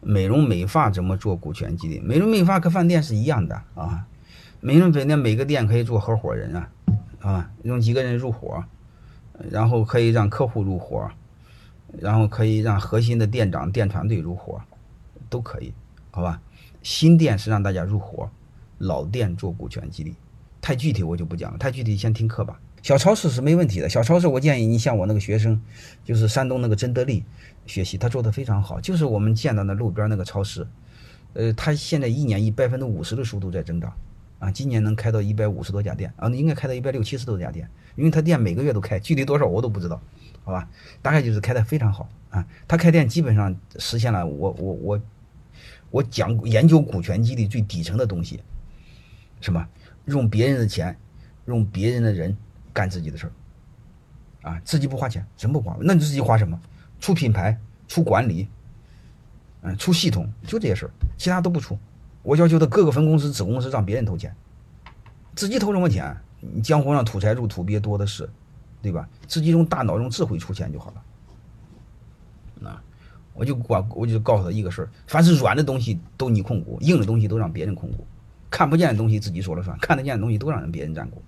[0.00, 2.00] 美容美发怎么做股权激励？
[2.00, 4.06] 美容美发跟饭店是一样的啊。
[4.60, 6.70] 美容饭店每个店可以做合伙人啊，
[7.20, 8.64] 啊，用几个人入伙，
[9.50, 11.08] 然后可以让客户入伙，
[11.98, 14.60] 然后可以让核心的店长、店团队入伙，
[15.28, 15.72] 都可以，
[16.10, 16.40] 好吧？
[16.82, 18.30] 新店是让大家入伙，
[18.78, 20.14] 老店做股权激励。
[20.60, 22.58] 太具体我就不讲了，太具体先听课吧。
[22.82, 25.60] 小超市是没问题的，小超市我建议你像我那个学生，
[26.04, 27.24] 就是山东那个真德利
[27.66, 30.66] 学习，他做的非常好，就是我们见到那路边那个超市，
[31.34, 33.92] 呃，他现在一年以百分之五十的速度在增长，
[34.38, 40.00] 啊，今年能开到一百五十多家店，啊，应该开到一百六七十多家店，因为他店每个月都开，具体多少我都不知道，
[40.44, 40.68] 好吧，
[41.02, 45.00] 大概就是开的非常好啊，他开店基本上实现了我我我
[45.90, 48.40] 我讲研究股权激励最底层的东西，
[49.40, 49.66] 什么
[50.06, 50.96] 用别人的钱，
[51.46, 52.36] 用别人的人。
[52.78, 53.32] 干自己的事儿，
[54.48, 55.76] 啊，自己不花钱，什么不花？
[55.80, 56.56] 那你自己花什么？
[57.00, 58.46] 出品牌，出管理，
[59.62, 61.76] 嗯，出系统，就这些事儿，其他都不出。
[62.22, 64.32] 我要求的各个分公司、子公司让别人投钱，
[65.34, 66.16] 自己投什么钱？
[66.62, 68.30] 江湖上土财主、土鳖多的是，
[68.80, 69.08] 对吧？
[69.26, 72.68] 自己用大脑、用智慧出钱就好了。
[72.68, 72.80] 啊，
[73.34, 78.06] 我就管，我就告诉他一个事儿：凡是软的东西都你控股，硬的东西都让别人控股。
[78.48, 81.20] 看不见的东西自己说了算，看得见的东西都让人别人占股。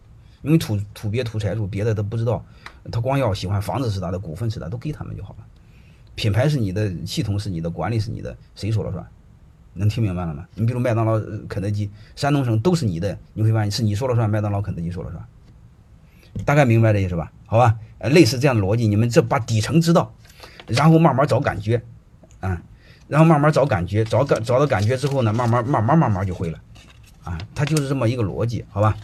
[0.43, 2.45] 因为土土鳖土财主，别的他不知道，
[2.91, 5.45] 他光要喜欢房子是他的，股份是他，都给他们就好了。
[6.15, 9.07] 品牌是你的，系统是你的，管理是你的，谁说了算？
[9.75, 10.47] 能听明白了吗？
[10.55, 15.25] 你比如麦当劳、肯德基，山东省都是你的，你会发现是你说了算，麦当劳、肯德基说了算。
[16.45, 17.33] 大概明白这意思吧？
[17.47, 20.15] 好吧，呃，类似这样的逻辑，你们这把底层知道，
[20.67, 21.83] 然后慢慢找感觉，
[22.41, 22.61] 啊，
[23.09, 26.59] 然后慢慢找感觉，找感找到感觉之后呢，慢慢慢慢慢慢就会了，
[27.23, 28.97] 啊，它就是这么一个逻辑，好吧？